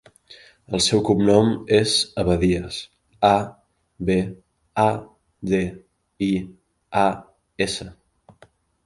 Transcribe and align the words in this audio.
El 0.75 0.81
seu 0.83 1.01
cognom 1.09 1.51
és 1.79 1.91
Abadias: 2.21 2.79
a, 3.29 3.31
be, 4.07 4.15
a, 4.85 4.87
de, 5.53 5.61
i, 6.29 6.31
a, 7.03 7.05
essa. 7.67 7.89